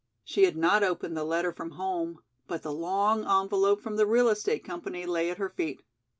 [0.23, 4.29] She had not opened the letter from home, but the long envelope from the real
[4.29, 5.83] estate company lay at her feet.